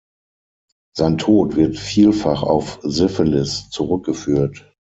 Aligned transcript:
Sein 0.97 1.19
Tod 1.19 1.55
wird 1.55 1.77
vielfach 1.77 2.41
auf 2.41 2.79
Syphilis 2.81 3.69
zurückgeführt. 3.69 4.73